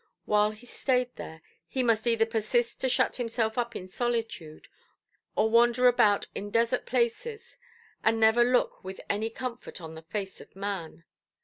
While 0.25 0.49
he 0.49 0.65
stayed 0.65 1.15
there, 1.15 1.43
he 1.67 1.83
must 1.83 2.07
either 2.07 2.25
persist 2.25 2.81
to 2.81 2.89
shut 2.89 3.17
himself 3.17 3.55
up 3.55 3.75
in 3.75 3.87
solitude, 3.87 4.67
or 5.35 5.47
wander 5.47 5.87
about 5.87 6.25
in 6.33 6.49
desert 6.49 6.87
places, 6.87 7.59
and 8.03 8.19
never 8.19 8.43
look 8.43 8.83
with 8.83 8.99
any 9.11 9.29
comfort 9.29 9.79
on 9.79 9.93
the 9.93 10.01
face 10.01 10.41
of 10.41 10.55
man. 10.55 11.03